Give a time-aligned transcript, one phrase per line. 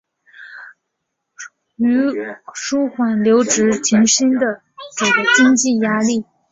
[2.57, 4.63] 纾缓留职停薪者的
[5.37, 6.25] 经济压力